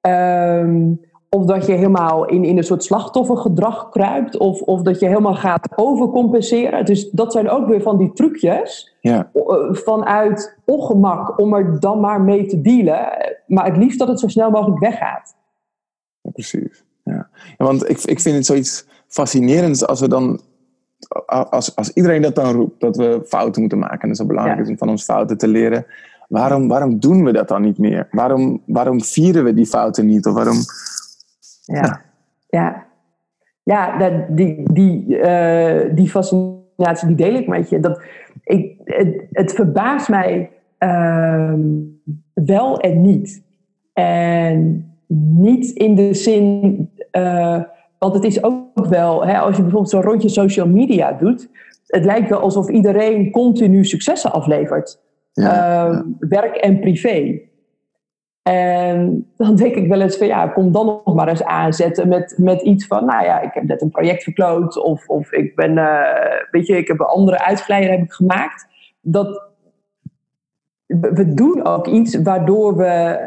[0.00, 4.36] Um, of dat je helemaal in, in een soort slachtoffergedrag kruipt.
[4.36, 6.84] Of, of dat je helemaal gaat overcompenseren.
[6.84, 8.96] Dus dat zijn ook weer van die trucjes.
[9.00, 9.30] Ja.
[9.70, 13.08] Vanuit ongemak om er dan maar mee te dealen.
[13.46, 15.34] Maar het liefst dat het zo snel mogelijk weggaat.
[16.20, 16.84] Ja, precies.
[17.04, 17.28] Ja.
[17.58, 17.64] ja.
[17.64, 20.40] want ik, ik vind het zoiets fascinerends als we dan
[21.26, 24.26] als, als iedereen dat dan roept, dat we fouten moeten maken, en dat is zo
[24.26, 25.86] belangrijk is om van ons fouten te leren,
[26.28, 28.08] waarom, waarom doen we dat dan niet meer?
[28.10, 30.26] Waarom, waarom vieren we die fouten niet?
[30.26, 30.56] Of waarom...
[31.64, 32.00] Ja,
[32.48, 32.86] ja.
[33.62, 37.80] ja dat, die, die, uh, die fascinatie die deel ik met je.
[37.80, 38.02] Dat,
[38.44, 41.54] ik, het, het verbaast mij uh,
[42.34, 43.42] wel en niet.
[43.92, 44.90] En
[45.36, 46.90] niet in de zin...
[47.12, 47.62] Uh,
[48.00, 51.48] want het is ook wel, hè, als je bijvoorbeeld zo'n rondje social media doet,
[51.86, 55.00] het lijkt wel alsof iedereen continu successen aflevert.
[55.32, 57.40] Ja, uh, Werk en privé.
[58.42, 62.34] En dan denk ik wel eens van ja, kom dan nog maar eens aanzetten met,
[62.38, 65.76] met iets van, nou ja, ik heb net een project verkloot of, of ik ben,
[65.76, 66.00] uh,
[66.50, 68.66] weet je, ik heb een andere uitgeleider heb ik gemaakt.
[69.00, 69.42] Dat,
[70.86, 73.18] we doen ook iets waardoor we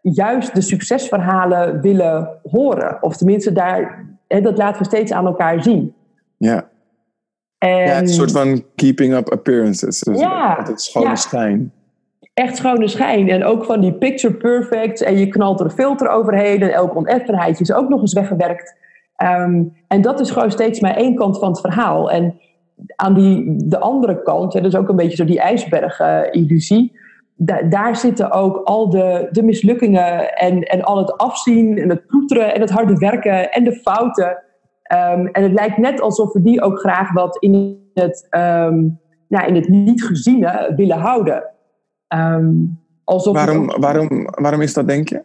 [0.00, 3.02] juist de succesverhalen willen horen.
[3.02, 5.94] Of tenminste, daar, dat laten we steeds aan elkaar zien.
[6.36, 6.68] Ja.
[7.58, 10.00] En, ja, een soort van keeping up appearances.
[10.00, 11.14] Dus ja, het schone ja.
[11.14, 11.72] schijn.
[12.34, 13.28] Echt schone schijn.
[13.28, 15.02] En ook van die picture perfect.
[15.02, 16.62] En je knalt er een filter overheen.
[16.62, 18.76] En elk oneffenheidje is ook nog eens weggewerkt.
[19.22, 22.10] Um, en dat is gewoon steeds maar één kant van het verhaal.
[22.10, 22.40] En
[22.96, 26.98] aan die, de andere kant, ja, dat is ook een beetje zo die ijsberg-illusie.
[27.38, 32.06] Da daar zitten ook al de, de mislukkingen en, en al het afzien en het
[32.06, 34.28] ploeteren en het harde werken en de fouten.
[34.92, 39.44] Um, en het lijkt net alsof we die ook graag wat in het, um, ja,
[39.44, 41.44] in het niet geziene willen houden.
[42.14, 43.76] Um, alsof waarom, ook...
[43.76, 45.22] waarom, waarom is dat, denk je?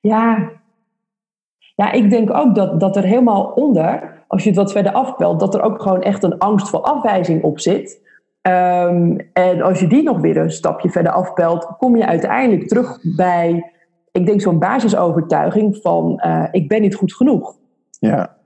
[0.00, 0.50] Ja,
[1.74, 5.40] ja ik denk ook dat, dat er helemaal onder, als je het wat verder afpelt,
[5.40, 8.04] dat er ook gewoon echt een angst voor afwijzing op zit.
[8.46, 12.98] Um, en als je die nog weer een stapje verder afpelt, kom je uiteindelijk terug
[13.16, 13.72] bij,
[14.12, 17.56] ik denk zo'n basisovertuiging van uh, ik ben niet goed genoeg.
[17.98, 18.36] Ja.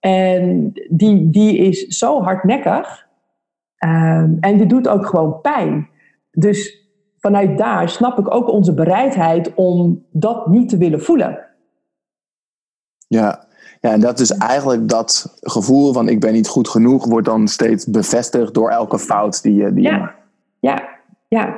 [0.00, 3.06] En die, die is zo hardnekkig
[3.84, 5.88] um, en die doet ook gewoon pijn.
[6.30, 11.46] Dus vanuit daar snap ik ook onze bereidheid om dat niet te willen voelen.
[13.06, 13.47] Ja,
[13.80, 17.48] ja, en dat is eigenlijk dat gevoel van ik ben niet goed genoeg, wordt dan
[17.48, 19.94] steeds bevestigd door elke fout die je, die ja.
[19.94, 20.16] je maakt.
[20.60, 20.88] Ja,
[21.28, 21.56] ja.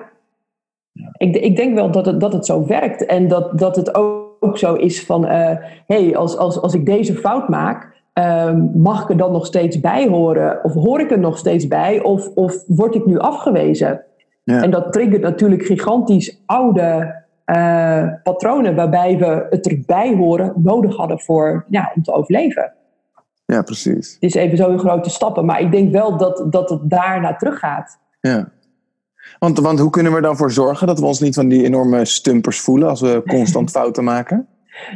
[1.16, 4.58] Ik, ik denk wel dat het, dat het zo werkt en dat, dat het ook
[4.58, 9.02] zo is van, hé, uh, hey, als, als, als ik deze fout maak, uh, mag
[9.02, 10.64] ik er dan nog steeds bij horen?
[10.64, 12.02] Of hoor ik er nog steeds bij?
[12.02, 14.00] Of, of word ik nu afgewezen?
[14.44, 14.62] Ja.
[14.62, 17.19] En dat triggert natuurlijk gigantisch oude
[17.50, 22.72] uh, patronen waarbij we het erbij horen nodig hadden voor, ja, om te overleven.
[23.46, 24.12] Ja, precies.
[24.12, 27.20] Het is even zo in grote stappen, maar ik denk wel dat, dat het daar
[27.20, 27.98] naar terug gaat.
[28.20, 28.48] Ja.
[29.38, 32.04] Want, want hoe kunnen we dan voor zorgen dat we ons niet van die enorme
[32.04, 34.46] stumpers voelen als we constant fouten maken?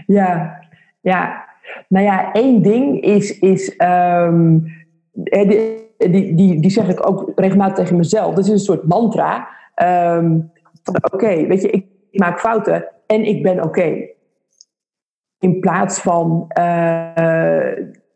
[0.07, 0.59] Ja,
[1.01, 1.45] ja.
[1.89, 4.65] Nou ja, één ding is, is um,
[5.13, 8.35] die, die, die, die zeg ik ook regelmatig tegen mezelf.
[8.35, 9.49] Dat is een soort mantra.
[9.83, 10.53] Um,
[10.85, 11.87] Oké, okay, weet je, ik
[12.19, 14.09] maak fouten en ik ben oké.
[15.39, 17.15] In plaats van uh,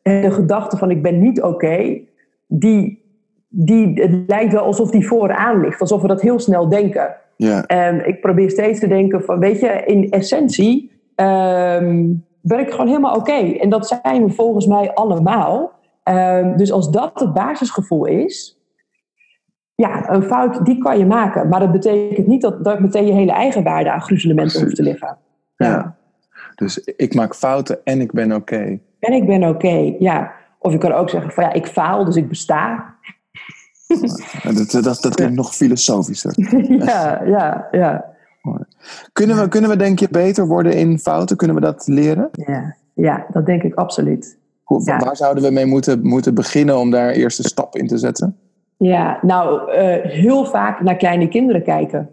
[0.02, 2.00] de gedachte van ik ben niet oké,
[2.46, 3.02] die,
[3.48, 7.16] die, het lijkt wel alsof die vooraan ligt, alsof we dat heel snel denken.
[7.36, 7.66] Ja.
[7.66, 12.86] En ik probeer steeds te denken van, weet je, in essentie um, ben ik gewoon
[12.86, 13.32] helemaal oké.
[13.32, 15.72] En dat zijn we volgens mij allemaal.
[16.04, 18.57] Um, dus als dat het basisgevoel is,
[19.82, 21.48] ja, een fout die kan je maken.
[21.48, 24.82] Maar dat betekent niet dat, dat meteen je hele eigen waarde aan gruzelementen hoeft te
[24.82, 25.16] liggen.
[25.56, 25.96] Ja.
[26.54, 28.78] Dus ik maak fouten en ik ben oké.
[28.98, 30.32] En ik ben oké, ja.
[30.58, 32.94] Of je kan ook zeggen van ja, ik faal, dus ik besta.
[34.42, 36.32] Dat, dat, dat klinkt nog filosofischer.
[36.84, 38.04] ja, ja, ja.
[39.12, 41.36] Kunnen we, kunnen we denk je beter worden in fouten?
[41.36, 42.28] Kunnen we dat leren?
[42.32, 44.38] Ja, ja dat denk ik absoluut.
[44.62, 44.98] Hoe, Ja.
[44.98, 48.36] Waar zouden we mee moeten, moeten beginnen om daar eerste stappen in te zetten?
[48.78, 52.10] Ja, nou, eh, heel vaak naar kleine kinderen kijken.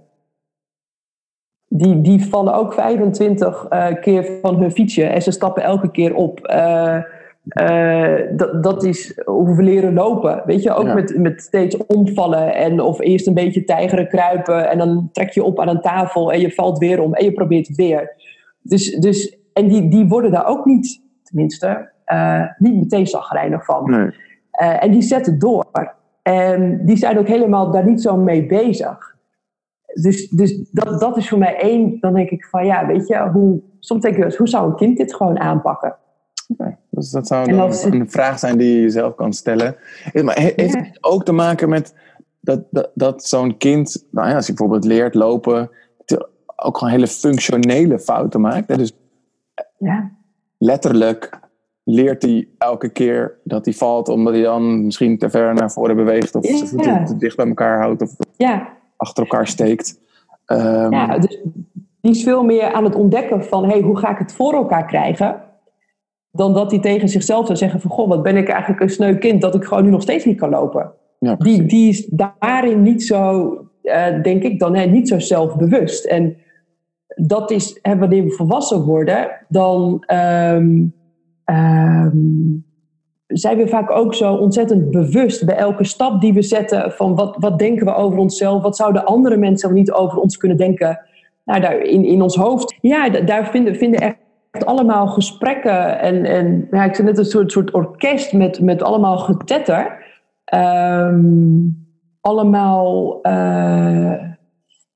[1.68, 6.16] Die, die vallen ook 25 eh, keer van hun fietsje en ze stappen elke keer
[6.16, 6.40] op.
[6.40, 7.00] Eh,
[8.32, 10.42] dat, dat is hoe we leren lopen.
[10.46, 10.94] Weet je, ook Ja.
[10.94, 15.44] met, met steeds omvallen en of eerst een beetje tijgeren, kruipen en dan trek je
[15.44, 18.14] op aan een tafel en je valt weer om en je probeert het weer.
[18.62, 21.92] Dus, dus, en die, die worden daar ook niet, tenminste,
[22.58, 23.90] niet meteen zagrijnig van.
[23.90, 24.12] Nee.
[24.80, 25.94] En die zetten door.
[26.26, 29.16] En die zijn ook helemaal daar niet zo mee bezig.
[30.02, 31.98] Dus, dus dat, dat is voor mij één.
[32.00, 34.76] Dan denk ik van ja, weet je, hoe, soms denk ik eens, hoe zou een
[34.76, 35.96] kind dit gewoon aanpakken?
[36.90, 39.76] Dus dat zou het- een vraag zijn die je jezelf kan stellen.
[40.24, 40.80] Maar he- heeft Ja.
[40.84, 41.94] het ook te maken met
[42.40, 45.70] dat, dat, dat zo'n kind, nou ja, als hij bijvoorbeeld leert lopen,
[46.56, 48.68] ook gewoon hele functionele fouten maakt.
[48.68, 48.78] Hè?
[48.78, 48.98] Dus
[49.78, 50.12] Ja,
[50.58, 51.40] letterlijk
[51.86, 55.96] leert hij elke keer dat hij valt, omdat hij dan misschien te ver naar voren
[55.96, 60.00] beweegt, of zijn voeten te dicht bij elkaar houdt, of ja, achter elkaar steekt.
[60.46, 61.42] Ehm, ja dus
[62.02, 64.86] die is veel meer aan het ontdekken van hey, hoe ga ik het voor elkaar
[64.86, 65.42] krijgen?
[66.32, 69.16] Dan dat hij tegen zichzelf zou zeggen van goh, wat ben ik eigenlijk een sneu
[69.16, 70.92] kind dat ik gewoon nu nog steeds niet kan lopen.
[71.20, 76.06] ja, die, die is daarin niet zo, eh, denk ik, dan hè, niet zo zelfbewust.
[76.06, 76.38] En
[77.08, 80.84] dat is, hè, wanneer we volwassen worden, dan ehm,
[81.46, 82.18] ehm,
[83.28, 87.36] zijn we vaak ook zo ontzettend bewust bij elke stap die we zetten van wat,
[87.40, 91.00] wat denken we over onszelf, wat zouden andere mensen niet over ons kunnen denken.
[91.46, 96.26] Nou, daar in, in ons hoofd, ja, da- daar vinden, vinden echt allemaal gesprekken en,
[96.26, 100.04] en ja, ik zeg net een soort, soort orkest met, met allemaal getetter.
[100.46, 101.24] Ehm,
[102.22, 104.14] allemaal eh,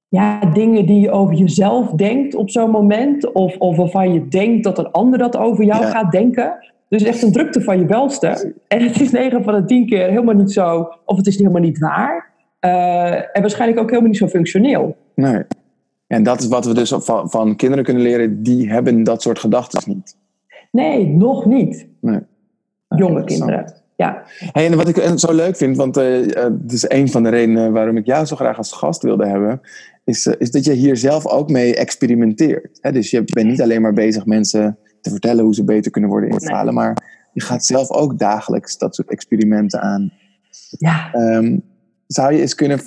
[0.09, 3.31] ja, dingen die je over jezelf denkt op zo'n moment.
[3.31, 5.89] Of, of waarvan je denkt dat een ander dat over jou Ja.
[5.89, 6.53] gaat denken.
[6.89, 8.53] Dus echt een drukte van je welste.
[8.67, 11.61] En het is 9 van de 10 keer helemaal niet zo, of het is helemaal
[11.61, 12.29] niet waar.
[12.59, 14.97] Eh, en waarschijnlijk ook helemaal niet zo functioneel.
[15.15, 15.43] nee.
[16.07, 19.39] En dat is wat we dus van, van kinderen kunnen leren, die hebben dat soort
[19.39, 20.17] gedachten niet.
[20.71, 21.87] Nee, nog niet.
[22.01, 22.19] Nee.
[22.87, 23.49] Jonge Interessant.
[23.49, 23.73] kinderen.
[23.95, 24.23] Ja.
[24.51, 27.23] Hey, en wat ik eh, zo leuk vind, want eh, eh, het is een van
[27.23, 29.61] de redenen waarom ik jou zo graag als gast wilde hebben,
[30.09, 32.77] is, eh, is dat je hier zelf ook mee experimenteert.
[32.81, 32.91] Hè?
[32.91, 36.29] Dus je bent niet alleen maar bezig mensen te vertellen hoe ze beter kunnen worden
[36.29, 36.47] in Nee.
[36.49, 40.11] falen, maar je gaat zelf ook dagelijks dat soort experimenten aan.
[40.77, 41.11] ja.
[41.13, 41.57] Ehm,
[42.07, 42.79] zou je eens kunnen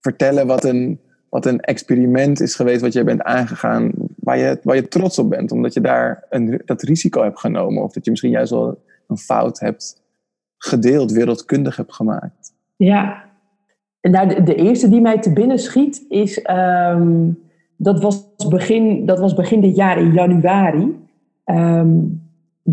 [0.00, 4.76] vertellen wat een, wat een experiment is geweest wat jij bent aangegaan, waar je, waar
[4.76, 8.10] je trots op bent, omdat je daar een, dat risico hebt genomen, of dat je
[8.10, 10.02] misschien juist wel een fout hebt
[10.58, 12.52] gedeeld, wereldkundig hebt gemaakt?
[12.76, 13.24] Ja.
[14.10, 16.42] Nou, de, eerste die mij te binnen schiet is...
[16.42, 17.30] ehm,
[17.76, 20.96] dat, was begin, dat was begin dit jaar in januari.
[21.44, 21.98] Ehm,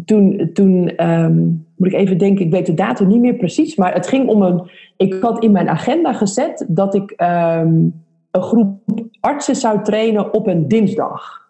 [0.06, 1.38] toen, toen ehm,
[1.78, 3.76] moet ik even denken, ik weet de datum niet meer precies...
[3.76, 4.70] maar het ging om een...
[4.98, 7.94] Ik had in mijn agenda gezet dat ik een
[8.32, 8.80] groep
[9.20, 11.42] artsen zou trainen op een dinsdag.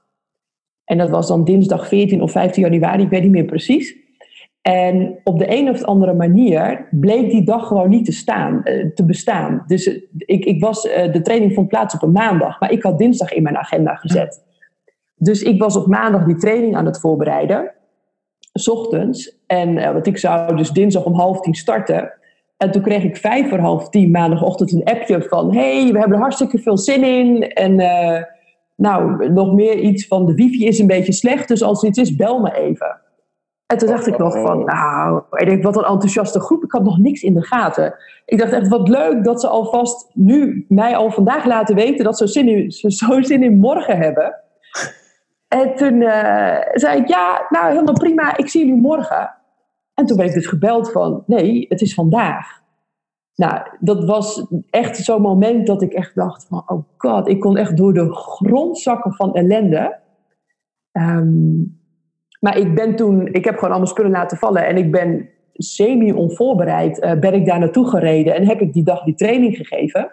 [0.85, 4.02] En dat was dan dinsdag 14 of 15 januari, ik weet niet meer precies...
[4.63, 8.85] En op de een of andere manier bleek die dag gewoon niet te, staan, eh,
[8.93, 9.63] te bestaan.
[9.67, 12.83] Dus eh, ik, ik was, eh, de training vond plaats op een maandag, maar ik
[12.83, 14.43] had dinsdag in mijn agenda gezet.
[15.15, 17.71] Dus ik was op maandag die training aan het voorbereiden,
[18.53, 19.37] s ochtends.
[19.47, 22.13] En want ik zou dus dinsdag om half tien starten.
[22.57, 25.55] En toen kreeg ik vijf voor half tien maandagochtend een appje van...
[25.55, 27.47] hey, we hebben er hartstikke veel zin in.
[27.47, 27.75] En
[28.75, 31.99] nou, nog meer iets van de wifi is een beetje slecht, dus als er iets
[31.99, 33.01] is, bel me even.
[33.73, 36.63] En toen dacht ik nog van, nou, ik denk, wat een enthousiaste groep.
[36.63, 37.95] Ik had nog niks in de gaten.
[38.25, 42.17] Ik dacht echt, wat leuk dat ze alvast nu mij al vandaag laten weten dat
[42.17, 44.35] ze zin in, ze zo zin in morgen hebben.
[45.47, 49.33] En toen eh, zei ik, ja, nou helemaal prima, ik zie jullie morgen.
[49.93, 52.61] En toen werd ik dus gebeld van, nee, het is vandaag.
[53.35, 57.57] Nou, dat was echt zo'n moment dat ik echt dacht van, oh god, ik kon
[57.57, 59.99] echt door de grond zakken van ellende.
[60.91, 61.61] Ehm,
[62.43, 66.99] maar ik ben toen, ik heb gewoon allemaal spullen laten vallen en ik ben semi-onvoorbereid,
[66.99, 70.11] eh, ben ik daar naartoe gereden en heb ik die dag die training gegeven.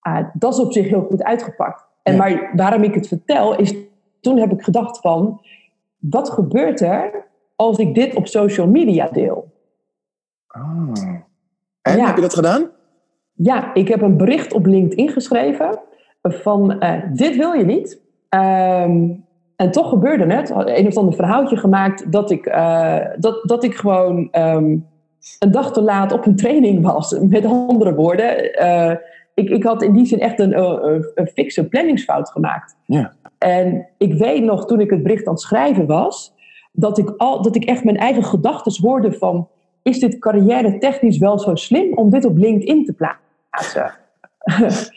[0.00, 1.86] Ah, dat is op zich heel goed uitgepakt.
[2.02, 2.18] En Ja.
[2.18, 3.74] maar waarom ik het vertel, is
[4.20, 5.40] toen heb ik gedacht van,
[5.98, 7.24] wat gebeurt er
[7.56, 9.52] als ik dit op social media deel?
[10.46, 10.90] Ah.
[11.82, 12.06] En Ja.
[12.06, 12.70] heb je dat gedaan?
[13.32, 15.78] ja, ik heb een bericht op LinkedIn geschreven
[16.22, 18.00] van eh, dit wil je niet.
[18.28, 19.08] Ehm,
[19.56, 20.50] en toch gebeurde het.
[20.50, 24.76] Een of ander verhaaltje gemaakt dat ik, uh, dat, dat ik gewoon ehm,
[25.38, 27.18] een dag te laat op een training was.
[27.20, 28.92] Met andere woorden, uh,
[29.34, 32.76] ik, ik had in die zin echt een, een, een fikse planningsfout gemaakt.
[32.86, 33.12] Ja.
[33.38, 36.34] En ik weet nog, toen ik het bericht aan het schrijven was,
[36.72, 39.48] dat ik, al, dat ik echt mijn eigen gedachten hoorde van...
[39.82, 43.92] is dit carrière technisch wel zo slim om dit op LinkedIn te plaatsen?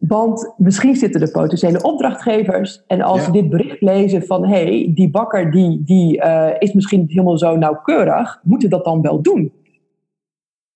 [0.00, 4.92] Want misschien zitten de potentiële opdrachtgevers en als ze dit bericht lezen van hé, hey,
[4.94, 9.22] die bakker die, die uh, is misschien niet helemaal zo nauwkeurig, moeten dat dan wel
[9.22, 9.52] doen?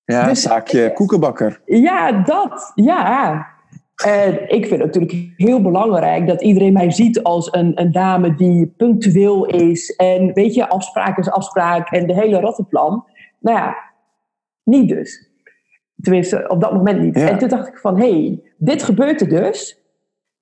[0.04, 1.60] Ja, dus, zaakje koekenbakker.
[1.64, 2.72] Ja, dat.
[2.74, 3.46] Ja.
[4.04, 8.34] En ik vind het natuurlijk heel belangrijk dat iedereen mij ziet als een, een dame
[8.34, 9.96] die punctueel is.
[9.96, 13.04] En weet je, afspraak is afspraak en de hele rattenplan.
[13.40, 13.76] Nou ja,
[14.64, 15.33] niet dus.
[16.04, 17.16] Tenminste, op dat moment niet.
[17.16, 19.82] En toen dacht ik van, hé, hey, dit gebeurt er dus.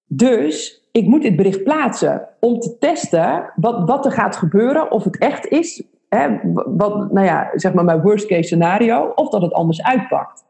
[0.07, 4.91] Dus ik moet dit bericht plaatsen om te testen wat, wat er gaat gebeuren.
[4.91, 9.13] Of het echt is, hè, wat, nou ja, zeg maar mijn worst case scenario.
[9.15, 10.45] Of dat het anders uitpakt.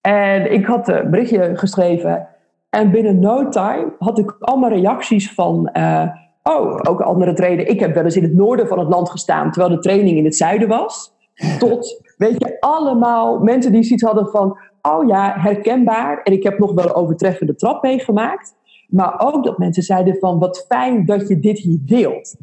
[0.00, 2.28] En ik had een berichtje geschreven.
[2.70, 5.70] En binnen no time had ik allemaal reacties van...
[5.72, 6.08] Uh,
[6.42, 7.68] oh, ook andere treden.
[7.68, 9.50] Ik heb wel eens in het noorden van het land gestaan...
[9.50, 11.12] terwijl de training in het zuiden was.
[11.58, 16.22] Tot Weet je, allemaal mensen die zoiets hadden van, oh ja, herkenbaar.
[16.22, 18.54] En ik heb nog wel een overtreffende trap meegemaakt.
[18.88, 22.36] Maar ook dat mensen zeiden van, wat fijn dat je dit hier deelt.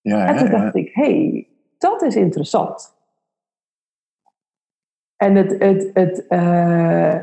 [0.00, 1.48] Ja, en toen dacht ik, hé, hey,
[1.78, 2.94] dat is interessant.
[5.16, 7.14] En het, het, het, uh,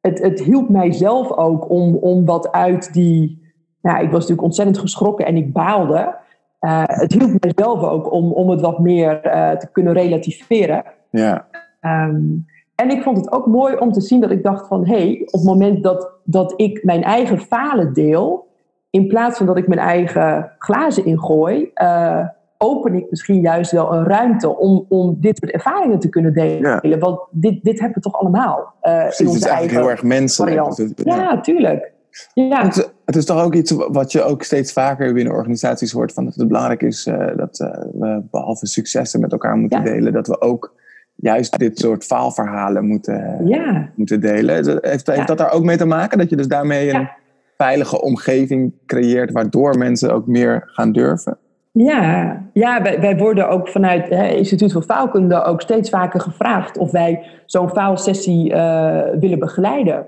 [0.00, 3.42] het, het hielp mij zelf ook om, om wat uit die...
[3.80, 6.16] Nou, ik was natuurlijk ontzettend geschrokken en ik baalde.
[6.64, 10.84] Uh, het hielp mijzelf ook om, om het wat meer uh, te kunnen relativeren.
[11.10, 11.46] Ja.
[11.80, 14.86] Um, en ik vond het ook mooi om te zien dat ik dacht van...
[14.86, 18.46] hé, hey, op het moment dat, dat ik mijn eigen falen deel...
[18.90, 21.70] in plaats van dat ik mijn eigen glazen ingooi...
[21.82, 22.26] Uh,
[22.58, 26.88] open ik misschien juist wel een ruimte om, om dit soort ervaringen te kunnen delen.
[26.88, 26.98] Ja.
[26.98, 28.74] Want dit, dit hebben we toch allemaal.
[28.82, 30.56] Uh, Precies, in onze het is eigenlijk heel erg menselijk.
[30.96, 31.92] Ja, ja, tuurlijk.
[32.34, 32.70] Ja.
[33.04, 36.34] Het, is toch ook iets wat je ook steeds vaker binnen organisaties hoort: van dat
[36.34, 39.84] het belangrijk is uh, dat uh, we behalve successen met elkaar moeten ja.
[39.84, 40.74] delen, dat we ook
[41.14, 43.88] juist dit soort faalverhalen moeten, ja.
[43.94, 44.78] moeten delen.
[44.80, 46.18] Heeft, heeft dat daar ook mee te maken?
[46.18, 47.08] Dat je dus daarmee een
[47.56, 51.38] veilige omgeving creëert waardoor mensen ook meer gaan durven?
[51.72, 56.78] Ja, ja wij, wij worden ook vanuit het Instituut voor Faalkunde ook steeds vaker gevraagd
[56.78, 60.06] of wij zo'n faalsessie uh, willen begeleiden.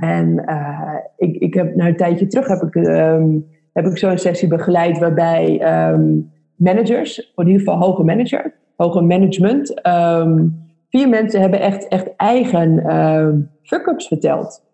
[0.00, 4.18] En uh, ik, ik heb nou een tijdje terug heb ik, um, heb ik zo'n
[4.18, 11.40] sessie begeleid waarbij um, managers, in ieder geval hoge manager, hoger management, um, vier mensen
[11.40, 14.64] hebben echt, echt eigen fuck-ups verteld.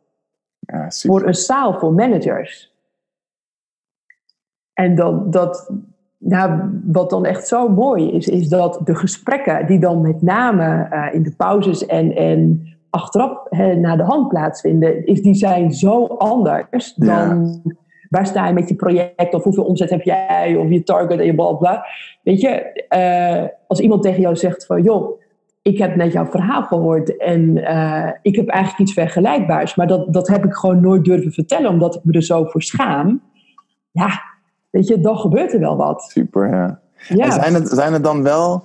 [0.61, 2.77] Ja, voor een zaal voor managers.
[4.73, 5.73] En dat, dat,
[6.19, 10.89] nou, wat dan echt zo mooi is, is dat de gesprekken die dan met name
[10.93, 15.73] uh, in de pauzes en, en achteraf hè, naar de hand plaatsvinden, is, die zijn
[15.73, 17.73] zo anders dan ja.
[18.09, 21.27] waar sta je met je project of hoeveel omzet heb jij of je target en
[21.27, 21.87] je bla bla.
[22.23, 25.21] Weet je, uh, als iemand tegen jou zegt van joh,
[25.63, 30.13] ik heb net jouw verhaal gehoord en uh, ik heb eigenlijk iets vergelijkbaars, maar dat,
[30.13, 33.23] dat heb ik gewoon nooit durven vertellen omdat ik me er zo voor schaam.
[33.91, 34.23] Ja,
[34.71, 36.03] weet je, dan gebeurt er wel wat.
[36.03, 36.81] Super, ja.
[37.09, 37.25] ja.
[37.25, 38.65] En zijn, het, zijn het dan wel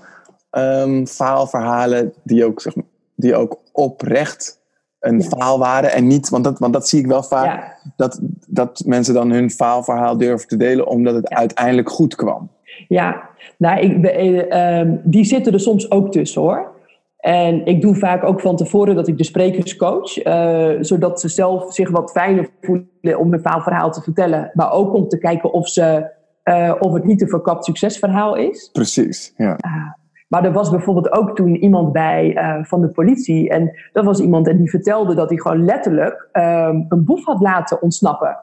[0.51, 2.85] um, faalverhalen die ook, zeg maar,
[3.23, 4.61] die ook oprecht
[4.99, 5.27] een ja.
[5.27, 7.91] faal waren en niet, want dat, want dat zie ik wel vaak, ja.
[7.95, 11.35] dat, dat mensen dan hun faalverhaal durven te delen omdat het ja.
[11.35, 12.49] uiteindelijk goed kwam.
[12.87, 16.71] Ja, nou, ik, uh, um, die zitten er soms ook tussen hoor.
[17.17, 21.29] En ik doe vaak ook van tevoren dat ik de sprekers coach, uh, zodat ze
[21.29, 25.53] zelf zich wat fijner voelen om hun faalverhaal te vertellen, maar ook om te kijken
[25.53, 26.11] of, ze,
[26.43, 28.69] uh, of het niet een verkapt succesverhaal is.
[28.71, 29.57] Precies, ja.
[30.33, 33.49] Maar er was bijvoorbeeld ook toen iemand bij uh, van de politie.
[33.49, 37.39] En dat was iemand en die vertelde dat hij gewoon letterlijk um, een boef had
[37.41, 38.37] laten ontsnappen.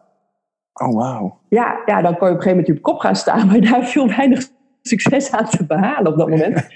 [0.72, 1.38] Oh, wauw.
[1.48, 3.46] Ja, ja, dan kon je op een gegeven moment op kop gaan staan.
[3.48, 4.48] Maar daar viel weinig
[4.82, 6.68] succes aan te behalen op dat moment.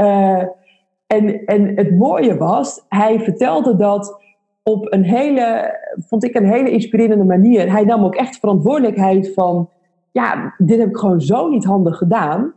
[0.00, 0.42] uh,
[1.16, 4.22] en, en het mooie was, hij vertelde dat
[4.62, 7.72] op een hele, vond ik een hele inspirerende manier.
[7.72, 9.68] Hij nam ook echt verantwoordelijkheid van,
[10.12, 12.54] ja, dit heb ik gewoon zo niet handig gedaan.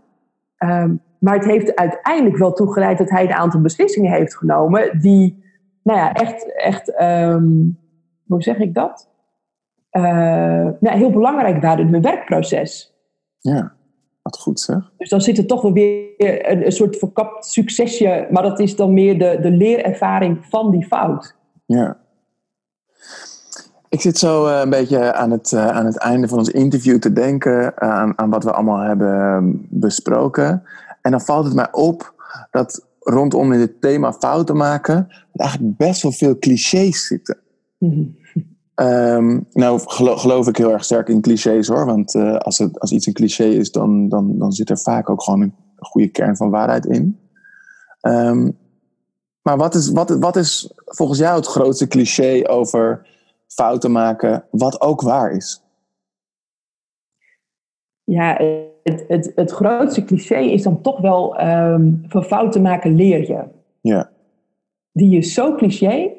[0.64, 5.44] Um, maar het heeft uiteindelijk wel toegeleid dat hij een aantal beslissingen heeft genomen die,
[5.84, 7.78] nou ja, echt, echt um,
[8.28, 9.10] hoe zeg ik dat?
[9.92, 10.04] Uh,
[10.80, 12.94] nou, heel belangrijk waren in mijn werkproces.
[13.40, 13.74] Ja.
[14.22, 14.92] Wat goed zeg.
[14.98, 18.76] Dus dan zit er toch wel weer een, een soort verkapt succesje, maar dat is
[18.76, 21.36] dan meer de, de leerervaring van die fout.
[21.66, 21.98] Ja.
[23.90, 27.00] Ik zit zo eh, een beetje aan het, eh, aan het einde van ons interview
[27.00, 30.64] te denken eh, aan, aan wat we allemaal hebben besproken.
[31.02, 32.14] En dan valt het mij op
[32.52, 34.96] dat rondom het thema fouten maken,
[35.32, 37.38] er eigenlijk best wel veel clichés zitten.
[38.76, 41.86] Ehm, nou, gelo- geloof ik heel erg sterk in clichés hoor.
[41.86, 45.10] Want eh, als, het, als iets een cliché is, dan, dan, dan zit er vaak
[45.10, 47.20] ook gewoon een goede kern van waarheid in.
[48.02, 48.52] Ehm,
[49.42, 53.08] maar wat is, wat, wat is volgens jou het grootste cliché over
[53.48, 55.64] fouten maken, wat ook waar is?
[58.04, 58.38] Ja,
[58.90, 63.44] het, het, het grootste cliché is dan toch wel ehm, van fouten maken leer je.
[63.82, 64.10] Ja,
[64.92, 66.10] Die is zo cliché.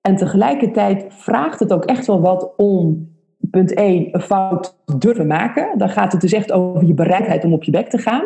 [0.00, 3.08] En tegelijkertijd vraagt het ook echt wel wat om,
[3.50, 5.78] punt 1, een fout durven maken.
[5.78, 8.22] Dan gaat het dus echt over je bereidheid om op je bek te gaan.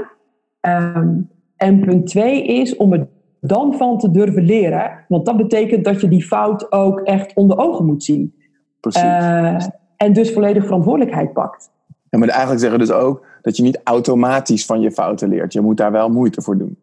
[0.61, 1.21] Ehm,
[1.57, 3.09] en punt 2 is om er
[3.41, 5.05] dan van te durven leren.
[5.09, 8.35] Want dat betekent dat je die fout ook echt onder ogen moet zien.
[8.81, 9.03] precies.
[9.03, 9.67] Eh,
[9.97, 11.71] en dus volledig verantwoordelijkheid pakt.
[12.11, 15.53] Ja, maar eigenlijk zeggen dus ook dat je niet automatisch van je fouten leert.
[15.53, 16.79] Je moet daar wel moeite voor doen.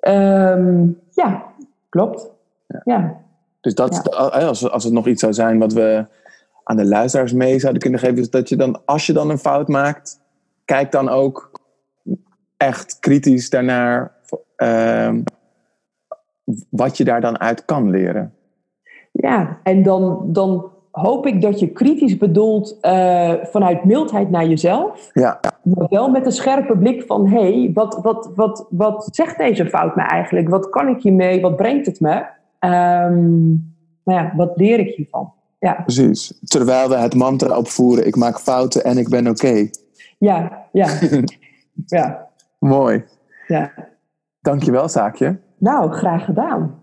[0.00, 1.44] Ehm, ja,
[1.88, 2.30] klopt.
[2.84, 3.22] Ja.
[3.60, 6.06] Dus dat, als, als het nog iets zou zijn wat we
[6.64, 9.38] aan de luisteraars mee zouden kunnen geven, is dat je dan, als je dan een
[9.38, 10.20] fout maakt,
[10.64, 11.60] kijk dan ook
[12.56, 14.12] echt kritisch daarnaar
[14.56, 15.22] ehm,
[16.68, 18.34] wat je daar dan uit kan leren.
[19.10, 25.10] Ja, en dan, dan hoop ik dat je kritisch bedoelt eh, vanuit mildheid naar jezelf.
[25.12, 29.38] Ja, Maar wel met een scherpe blik van, hé, hey, wat, wat, wat, wat zegt
[29.38, 30.48] deze fout me eigenlijk?
[30.48, 31.40] Wat kan ik hiermee?
[31.40, 32.24] Wat brengt het me?
[34.04, 35.32] Nou ja, wat leer ik hiervan?
[35.58, 36.38] Ja, precies.
[36.44, 39.68] Terwijl we het mantra opvoeren, ik maak fouten en ik ben oké.
[40.18, 40.88] ja, ja.
[41.86, 42.28] ja,
[42.58, 43.04] Mooi.
[43.46, 43.72] ja.
[44.40, 45.38] Dankjewel, Zaakje.
[45.58, 46.82] Nou, graag gedaan.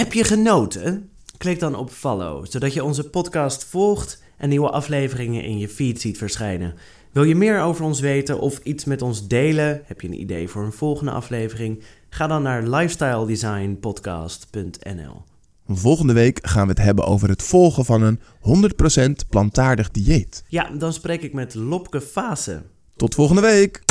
[0.00, 1.10] Heb je genoten?
[1.36, 6.00] Klik dan op follow, zodat je onze podcast volgt en nieuwe afleveringen in je feed
[6.00, 6.74] ziet verschijnen.
[7.12, 9.82] Wil je meer over ons weten of iets met ons delen?
[9.84, 11.82] Heb je een idee voor een volgende aflevering?
[12.08, 15.22] Ga dan naar lifestyledesignpodcast.nl.
[15.66, 18.20] Volgende week gaan we het hebben over het volgen van een
[19.00, 20.44] 100% plantaardig dieet.
[20.48, 22.62] Ja, dan spreek ik met Lopke Fase.
[22.96, 23.89] Tot volgende week!